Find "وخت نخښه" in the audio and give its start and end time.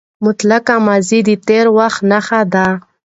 1.77-2.41